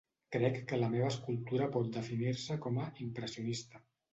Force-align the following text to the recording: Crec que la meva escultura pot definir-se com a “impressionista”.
Crec 0.35 0.55
que 0.71 0.79
la 0.83 0.87
meva 0.93 1.09
escultura 1.13 1.67
pot 1.77 1.91
definir-se 1.99 2.59
com 2.67 2.83
a 2.87 2.91
“impressionista”. 3.07 3.87